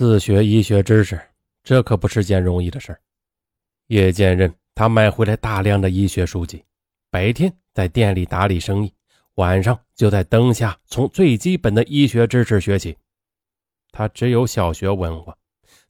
[0.00, 1.20] 自学医学知识，
[1.62, 2.98] 这可不是件容易的事儿。
[3.88, 6.64] 叶剑任他买回来大量的医学书籍，
[7.10, 8.90] 白天在店里打理生意，
[9.34, 12.96] 晚上就在灯下从最基本的医学知识学起。
[13.92, 15.36] 他只有小学文化，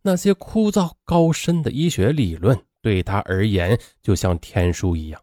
[0.02, 5.22] 那些枯燥高深的医学理论对他而言就像天书一样。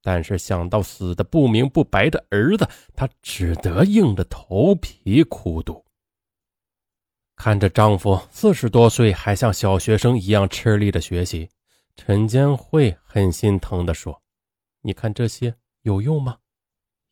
[0.00, 5.84] 但是想到死的不明不白的儿子，他只得硬着头皮苦读。
[7.44, 11.46] 看着丈夫四十多岁还像小学生一样吃力的学习，
[11.94, 14.18] 陈建慧很心疼地说
[14.80, 16.38] ：“你看这些有用吗？”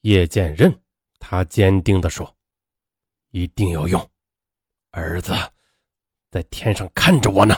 [0.01, 0.75] 叶剑任
[1.19, 2.35] 他坚定地说
[3.31, 4.11] ：“一定有用，
[4.93, 5.35] 儿子
[6.31, 7.55] 在天上看着我呢。”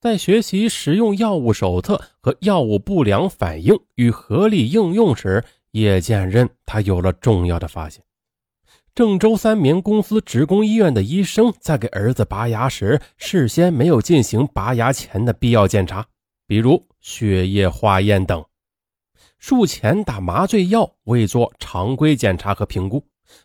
[0.00, 8.02] 在学习使用药物手册和药物不良反应与合理应用时，叶剑任他有了重要的发现。
[8.94, 16.06] 郑州三明公司职工医院的医生在给儿子拔牙时，事先没有进行拔牙前的必要检查，
[16.46, 18.42] 比如血液化验等；
[19.38, 23.00] 术前打麻醉药未做常规检查和评估；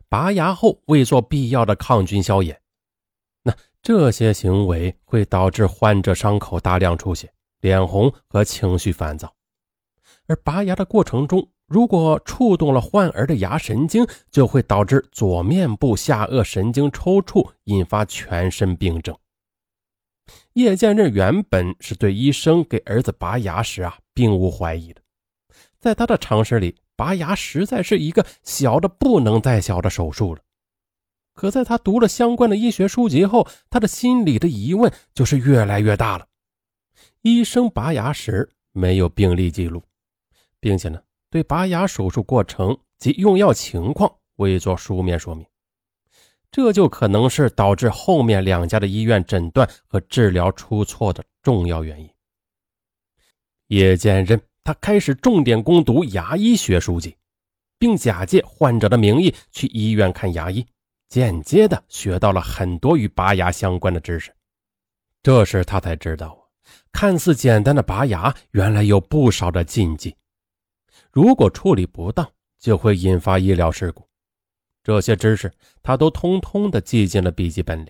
[0.10, 2.60] 拔牙后未做必要的抗菌消炎。
[3.44, 9.34] 那这些行为会导致患者伤口大量出血、脸红和情绪烦躁，
[10.28, 11.48] 而拔牙的过程中。
[11.68, 19.16] 如果触动了患儿的牙神经，就会导致左面部下颚神经抽搐，引发全身病症。
[20.54, 25.02] 叶建任原本是对医生给儿子拔牙时啊，并无怀疑的。
[25.78, 30.42] 在他的常识里，拔牙实在是一个小的不能再小的手术了。
[31.34, 36.26] 可在他读了相关的医学书籍后，他的心里的疑问就是越来越大了。
[37.22, 39.84] 医生拔牙时没有病历记录，
[40.62, 41.00] 并且呢。
[41.30, 45.46] 对拔牙手术过程及用药情况未做书面说明，
[46.52, 52.10] 这就可能是导致后面两家的医院诊断和治疗出错的重要原因。
[53.68, 57.16] 叶剑任他开始重点攻读牙医学书籍，
[57.78, 60.66] 并假借患者的名义去医院看牙医，
[61.10, 64.34] 间接的学到了很多与拔牙相关的知识。
[65.22, 66.38] 这时他才知道，
[66.94, 70.16] 看似简单的拔牙，原来有不少的禁忌。
[71.18, 72.30] 如果处理不当，
[72.60, 74.08] 就会引发医疗事故。
[74.84, 75.52] 这些知识
[75.82, 77.90] 他都通通的记进了笔记本里，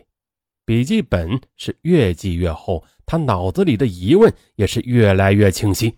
[0.64, 5.94] 笔记本是越记越厚，他脑子里的疑问也是越来越清晰。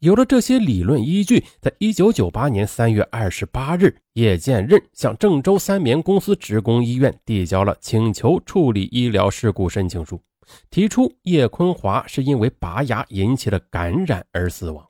[0.00, 10.20] 有了这些理论依据，在一九九八年三月二十八日，叶剑任向郑州三棉公司职工医院递交了请求处理医疗事故申请书，
[10.68, 14.86] 提出叶坤华是因为拔牙引起的感染而死亡。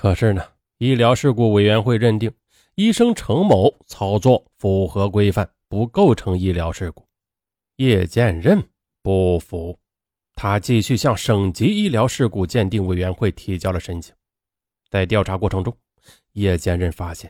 [0.00, 0.40] 可是呢，
[0.76, 2.32] 医疗事故委员会认定
[2.76, 7.04] 医生程某操作符合规范，不构成医疗事故。
[7.78, 8.62] 叶剑任
[9.02, 9.76] 不服，
[10.36, 14.14] 他继续向省级医疗事故鉴定委员会提交了申请。
[14.88, 15.76] 在调查过程中，
[16.34, 17.28] 叶剑任发现，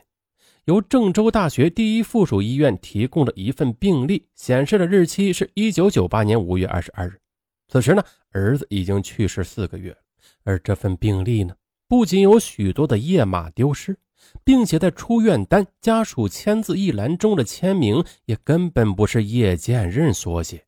[0.65, 7.19] 由郑州大学第一附属医院提供的一份病历显示的日期是一九九八年五月二十二日。
[7.67, 9.97] 此时呢，儿子已经去世四个月，
[10.43, 11.55] 而这份病历呢？
[11.89, 13.97] 不仅有许多的页码丢失，
[14.43, 20.63] 并且在出院单家属签字一栏中的签名也根本不是叶剑任所写。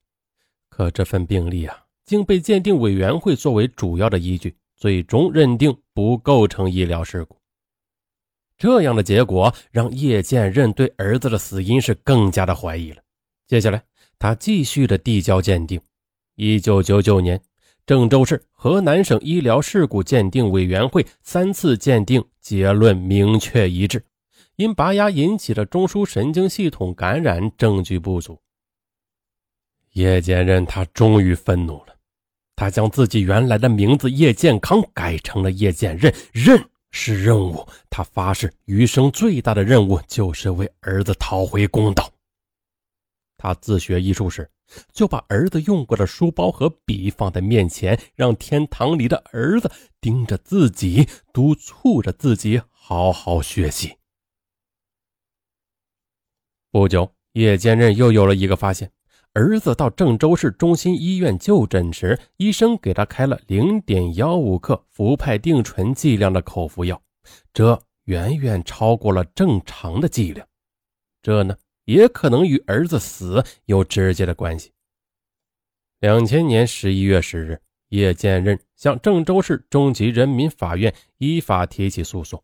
[0.68, 7.38] 可这份病历啊，竟被鉴定委员会作为主要的依据，最终认定不构成医疗事故。
[8.58, 13.02] 这样的结果让叶剑任对儿子的死因是更加的怀疑了。
[13.46, 13.84] 接下来，
[14.18, 15.80] 他继续的递交鉴定。
[16.36, 17.40] 一九九九年。
[17.86, 24.04] 郑州市河南省医疗事故鉴定委员会三次鉴定结论明确一致，
[24.56, 28.40] 因拔牙引起的中枢神经系统感染证据不足。
[29.94, 31.96] 叶剑任他终于愤怒了，
[32.56, 42.10] 他将自己原来的名字叶健康改成了叶剑任，任是任务，他发誓余生最大的任务就是为儿子讨回公道。
[43.38, 44.48] 他自学医术时。
[44.92, 53.98] 就把儿子用过的书包和笔放在面前，让天堂里的儿子盯着自己，督促着自己好好学习。
[56.72, 58.92] 不久，叶坚任又有了一个发现：
[59.34, 67.02] 儿子到郑州市中心医院就诊时，医生给他开了零点幺五克氟派定醇剂量的口服药，
[67.54, 70.48] 这远远超过了正常的剂量。
[71.22, 71.56] 这呢？
[71.92, 74.72] 也可能与儿子死有直接的关系。
[76.00, 77.60] 两千年十一月十日，
[77.90, 82.42] 叶剑任向郑州市中级人民法院依法提起诉讼，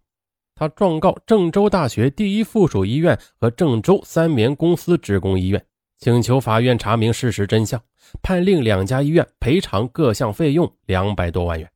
[0.53, 5.65] 他状告郑州大学第一附属医院和郑州三棉公司职工医院，
[5.97, 7.81] 请求法院查明事实真相，
[8.21, 11.71] 判令两家医院赔偿各项费用两百多万元。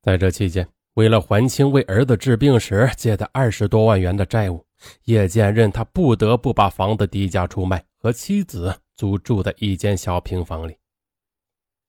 [0.00, 4.64] 在这期间，为了还清为儿子治病时借的二十多万元的债务，
[5.04, 10.76] 叶建任他不得不把房子低价出卖，和妻子租住在一间小平房里。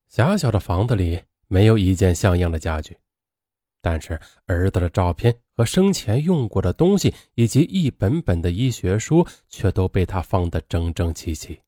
[0.07, 2.97] 狭小的房子里没有一件像样的家具，
[3.81, 11.59] 但是儿子的照片和生前用过的东西，以及一本本的医学书，却都被他放得整整齐齐。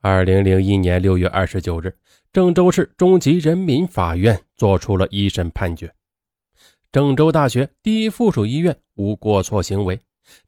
[0.00, 1.96] 二零零一年六月二十九日，
[2.32, 5.94] 郑州市中级人民法院作出了一审判决：
[6.92, 9.98] 郑州大学第一附属医院无过错行为，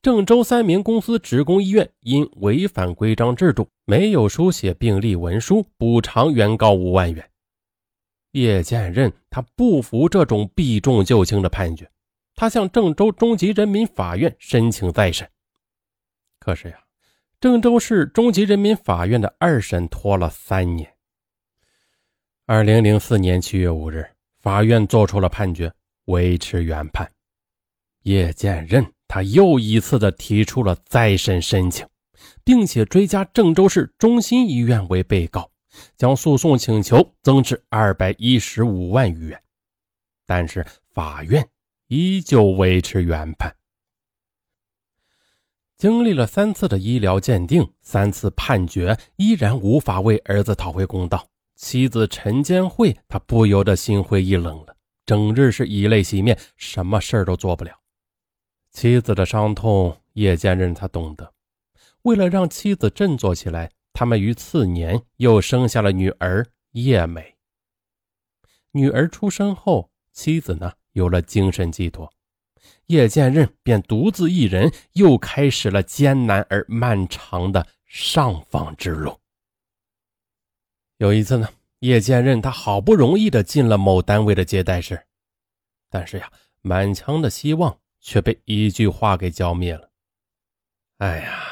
[0.02, 7.30] 郑州三明公司职工医院因违反规章制度，没有书写病历文书，补偿原告五万元。
[8.32, 11.90] 叶建任他不服这种避重就轻的判决，
[12.34, 15.26] 他向郑州中级人民法院申请再审。
[16.38, 16.78] 可是呀。
[17.40, 20.90] 郑州市中级人民法院的二审拖了三年。
[22.46, 24.06] 二零零四年七月五日，
[24.40, 25.70] 法院作出了判决，
[26.06, 27.10] 维持原判。
[28.02, 31.86] 叶建任他又一次的提出了再审申请，
[32.44, 35.50] 并且追加郑州市中心医院为被告，
[35.96, 39.40] 将诉讼请求增至二百一十五万余元。
[40.26, 41.48] 但是法院
[41.88, 43.54] 依旧维持原判。
[45.76, 51.26] 经历了三次的医疗鉴定，三次判决，依然无法为儿子讨回公道。
[51.56, 57.80] 妻子陈建慧，她不由得心灰意冷了，整日是以泪洗面，什么事儿都做不了。
[58.70, 61.32] 妻子的伤痛，叶建任他懂得。
[62.02, 67.36] 为了让妻子振作起来，他们于次年又生下了女儿叶美。
[68.72, 72.12] 女儿出生后，妻子呢有了精神寄托。
[72.86, 79.20] 叶剑任便独自一人，又开始了艰难而漫长的上访之路。
[80.98, 81.48] 有一次呢，
[81.84, 85.06] 叶剑任他好不容易的进了某单位的接待室，
[85.90, 86.32] 但是呀，
[86.62, 89.90] 满腔的希望却被一句话给浇灭了。
[90.96, 91.44] 哎呀，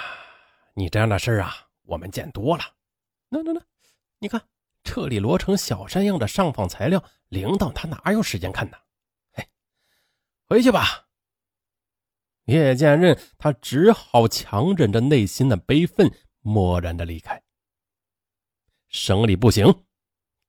[0.73, 2.65] 你这样的事啊，我们见多了。
[3.29, 3.61] 那那那，
[4.21, 4.41] 你看
[4.83, 8.79] 这里摞成小山样的上访材料，领导他哪有时间看呢？
[9.33, 9.47] 嘿，
[10.49, 11.09] 回去吧。
[12.47, 17.43] 叶剑任，他只好强忍着内心的悲愤，默然的离开。
[18.89, 19.85] 省里不行，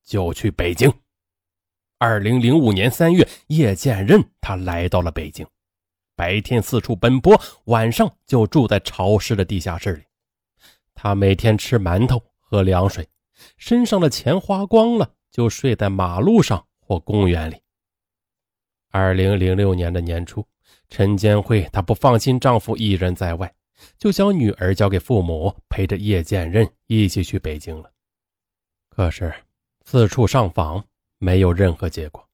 [0.06, 0.92] 就去北京。
[1.98, 5.48] 二零零五年三月，叶剑任他来到了北京，
[6.16, 10.04] 白天四处奔波，晚上就住在潮湿的地下室里。
[10.94, 13.08] 他每天吃馒头，喝凉水，
[13.58, 17.56] 身上的钱花光了，就睡在马路上或公园里。
[18.92, 20.46] 二零零六年的年初。
[20.90, 23.52] 陈建慧她不放心丈夫一人在外，
[23.98, 27.90] 就将女儿交给父母，陪着叶建任一起去北京了。
[28.90, 29.34] 可是
[29.83, 30.85] 四处上访
[31.18, 32.27] 没有任何结果。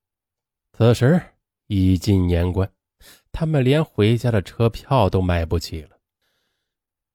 [0.74, 1.22] 此时
[1.68, 2.70] 已近年关，
[3.32, 5.98] 他们连回家的车票都买不起了。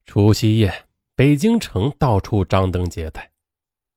[0.04, 3.30] 除夕夜，北京城到处张灯结彩，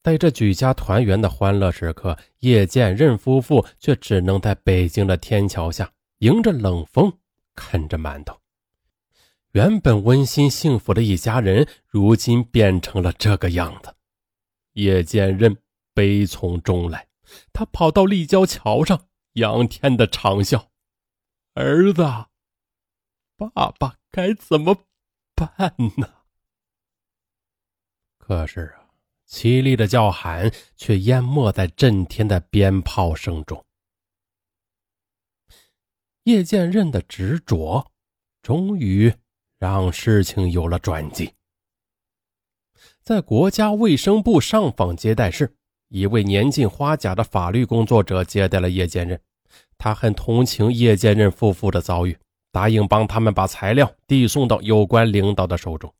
[0.03, 7.11] 在这举家团圆的欢乐时刻，叶剑任夫妇却只能在北京的天桥下迎着冷风。
[7.59, 8.39] 啃着馒头，
[9.53, 13.95] 原本温馨幸福的一家人，如今变成了这个样子。
[14.73, 15.57] 叶剑任
[15.97, 17.07] 悲从中来，
[17.51, 20.67] 他跑到立交桥上，仰天的长啸
[21.55, 22.03] ：“儿子，
[23.35, 24.85] 爸爸该怎么
[25.33, 26.13] 办呢？”
[28.19, 28.91] 可是啊，
[29.27, 33.65] 凄厉的叫喊却淹没在震天的鞭炮声中。
[36.25, 37.91] 叶剑任的执着，
[38.43, 39.11] 终于
[39.57, 41.33] 让事情有了转机。
[43.01, 45.57] 在国家卫生部上访接待室，
[45.89, 49.19] 一位年近花甲的法律工作者接待了叶剑任。
[49.77, 52.17] 他很同情叶剑任夫妇的遭遇，
[52.51, 55.93] 答应帮他们把材料递送到有关领导的手中。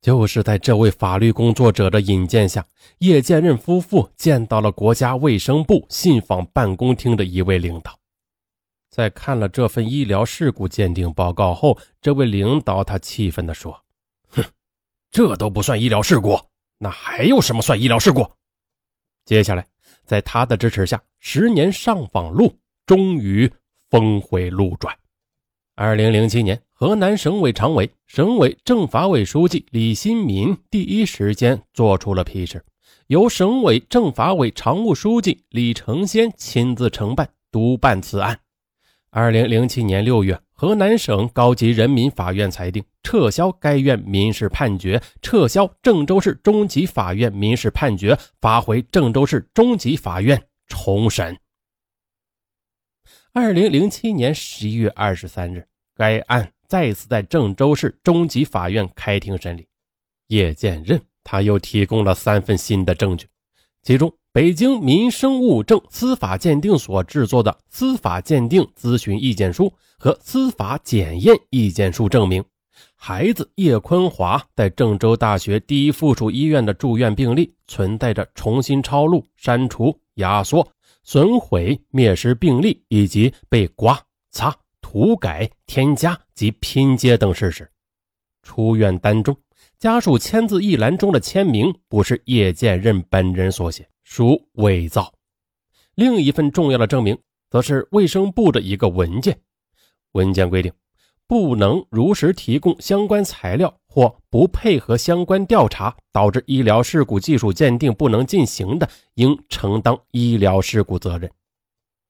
[0.00, 2.64] 就是在这位法律工作者的引荐下，
[2.98, 7.98] 叶剑任夫妇见到了国家卫生部信访办公厅的一位领导。
[8.90, 13.82] 在看了这份医疗事故鉴定报告后，这位领导他气愤地说
[14.30, 14.44] ：“哼，
[15.10, 16.38] 这都不算医疗事故，
[16.78, 18.26] 那还有什么算医疗事故？”
[19.24, 19.66] 接下来，
[20.04, 23.52] 在他的支持下，十年上访路终于
[23.90, 24.96] 峰回路转。
[25.74, 32.64] 二零零七年，河南省委常委、省委政法委书记李新民第一时间做出了批示，
[33.06, 38.40] 由省委政法委常务书记李成先亲自承办督办此案。
[39.10, 51.38] 二零零七年六月，河南省高级人民法院裁定撤销该院民事判决，撤销郑州市中级法院民事判决，发回郑州市中级法院重审。
[53.32, 59.68] 二零零七年十一月二十三日，该案再次在郑州市中级法院开庭审理。
[60.26, 63.28] 叶剑任他又提供了三份新的证据，
[63.84, 64.12] 其中。
[64.38, 72.44] 北京民生物证司法鉴定所制作的司法鉴定咨询意见书和司法检验意见书证明，
[72.94, 80.64] 孩子叶坤华在郑州大学第一附属医院的住院病历存在着重新抄录、删除、压缩、
[81.02, 87.68] 损毁、灭失病历以及被刮、擦、涂改、添加及拼接等事实。
[88.44, 89.36] 出院单中，
[89.80, 93.84] 家属签字一栏中的签名不是叶建任本人所写。
[94.10, 95.12] 属伪造。
[95.94, 97.16] 另一份重要的证明，
[97.50, 99.38] 则是卫生部的一个文件。
[100.12, 100.72] 文件规定，
[101.26, 111.30] 不能如实提供相关材料或不配合相关调查，导致医疗事故技术鉴定不能进行的，应承担医疗事故责任。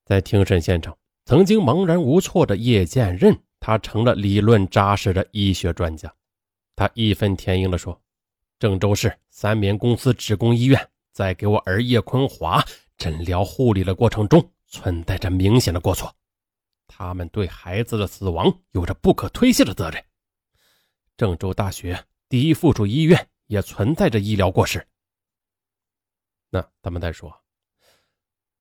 [0.07, 6.11] 在庭审现场，曾经茫然无措的叶剑任，他成了理论扎实的医学专家。
[6.76, 8.00] 他义愤填膺地说
[8.61, 10.81] ：“郑州市三棉公司职工医院。”
[11.18, 12.64] 在给我儿叶坤华
[12.96, 16.14] 诊疗护理的过程中，存在着明显的过错，
[16.87, 20.00] 他们对孩子的死亡有着不可推卸的责任。
[21.16, 24.87] 郑州大学第一附属医院也存在着医疗过失。
[26.50, 27.37] 那咱们再说，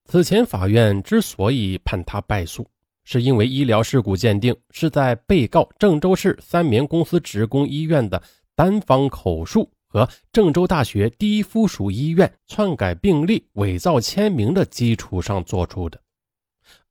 [0.05, 2.67] 此前法院之所以判他败诉，
[3.03, 8.19] 是因为医疗事故鉴定是在被告郑州市三棉公司职工医院的
[8.55, 9.71] 单方口述。
[9.98, 16.00] 和郑州大学第一附属医院篡改病历、伪造签名的基础上做出的，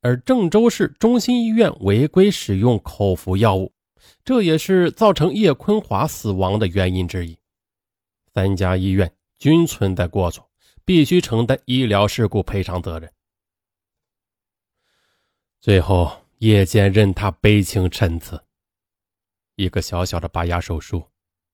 [0.01, 3.73] 而郑州市中心医院违规使用口服药物，
[4.25, 7.39] 这也是造成叶坤华死亡的原因之一。
[8.35, 10.45] 三家医院均存在过错，
[10.85, 13.09] 必须承担医疗事故赔偿责任。
[15.61, 18.43] 最后，叶剑任他悲情陈词：
[19.55, 21.05] 一个小小的拔牙手术。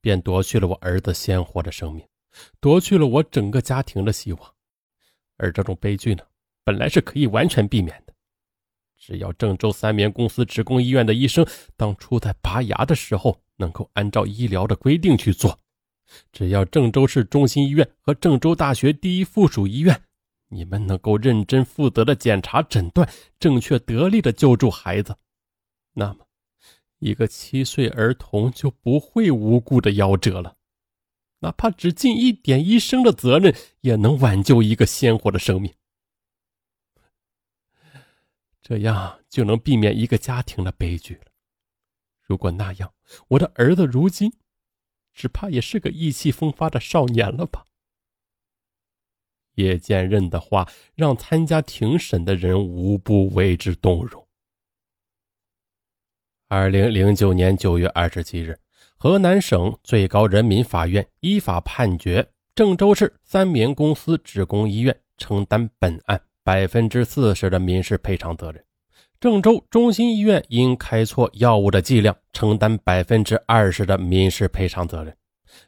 [0.02, 2.04] 便夺去了我儿子鲜活的生命，
[2.60, 4.54] 夺去了我整个家庭的希望。
[5.38, 6.22] 而这种悲剧呢，
[6.64, 8.12] 本来是可以完全避免的，
[8.98, 15.58] 只要郑州三棉公司职工医院的医生当初在拔牙的时候能够按照医疗的规定去做，
[16.32, 20.02] 只要郑州市中心医院和郑州大学第一附属医院，
[20.48, 25.16] 你们能够认真负责的检查诊断，正确得力的救助孩子，
[25.94, 26.26] 那么。
[27.02, 30.56] 一个七岁儿童就不会无故的夭折了，
[31.40, 35.74] 哪怕只尽一点医生的责任，也能挽救一个鲜活的生命。
[38.62, 41.32] 这样就能避免一个家庭的悲剧了。
[42.20, 42.94] 如果那样，
[43.30, 44.32] 我的儿子如今
[45.12, 47.66] 只怕也是个意气风发的少年了吧？
[49.56, 54.21] 叶剑任的话让参加庭审的人无不为之动容。
[56.54, 58.54] 二零零九年九月二十七日，
[58.98, 68.62] 河南省最高人民法院依法判决郑州市三棉公司职工医院承担本案百分之四十的民事赔偿责任，
[69.18, 75.16] 郑州中心医院因开错药物的剂量承担百分之二十的民事赔偿责任。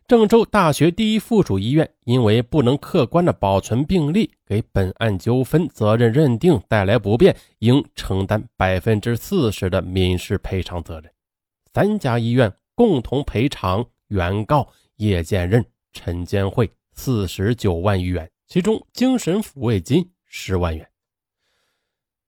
[0.06, 11.10] 郑州大学第一附属医院因为不能客观的保存病历，给本案纠纷责任认定带来不便，应承担百分之四十的民事赔偿责任。
[11.72, 20.88] 三家医院共同赔偿原告叶建任、陈建慧四十九万余元，其中精神抚慰金十万元。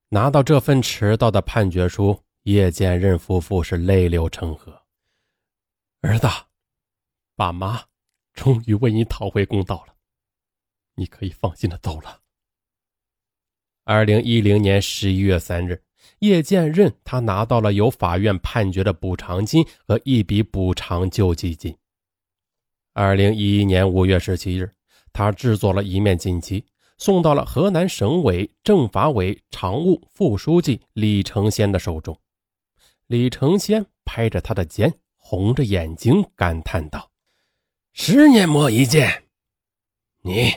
[0.09, 4.83] 拿到这份迟到的判决书，叶建任夫妇是泪流成河，
[6.01, 6.27] 儿子。
[7.37, 7.85] 爸妈
[8.33, 9.95] 终于为你讨回公道了，
[10.95, 12.23] 你可以放心的走了。
[13.85, 15.85] 二零一零年十一月三日，
[16.21, 21.76] 叶剑任他拿到了由法院判决的补偿金和一笔补偿救济金。
[22.95, 24.75] 二零一一年五月十七日，
[25.12, 26.64] 他制作了一面锦旗，
[26.97, 32.19] 送到了河南省委政法委常务副书记李成先的手中。
[33.09, 37.11] 李成先拍着他的肩，红着眼睛感叹道。
[37.99, 39.25] 十年磨一剑，
[40.21, 40.53] 你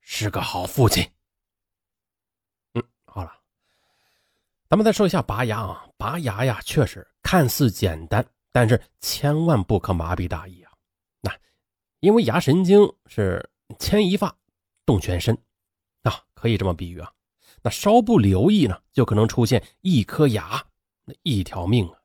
[0.00, 1.06] 是个好父亲。
[2.72, 3.30] 嗯，好了，
[4.66, 5.86] 咱们再说一下拔牙啊。
[5.98, 10.72] 拔牙呀，确实看似简单，但是千万不可麻痹大意啊。
[11.20, 11.30] 那
[12.00, 13.46] 因为牙神经是
[13.78, 14.34] 牵一发
[14.86, 15.36] 动全身
[16.02, 17.12] 啊，可以这么比喻啊。
[17.60, 20.64] 那稍不留意呢，就可能出现一颗牙
[21.04, 22.00] 那一条命啊。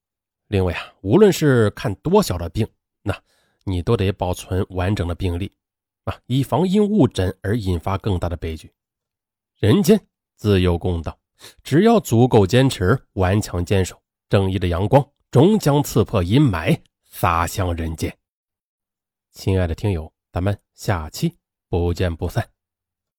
[0.48, 2.68] 另外啊，无论是看多小的病，
[3.02, 3.24] 那
[3.63, 5.51] 你都得保存完整的病历
[6.03, 8.74] 啊，以防因误诊而引发更大的悲剧。
[9.58, 10.00] 人间
[10.36, 11.17] 自有公道，
[11.63, 18.15] 只要足够坚持，顽强坚守，正义的阳光终将刺破阴霾，洒向人间。
[19.32, 21.38] 亲爱的听友，咱们下期
[21.70, 22.48] 不见不散。